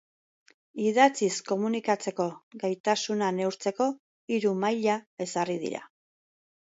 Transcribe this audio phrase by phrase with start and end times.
[0.83, 2.25] Idatziz komunikatzeko
[2.63, 3.87] gaitasuna neurtzeko
[4.35, 5.83] hiru maila ezarri dira.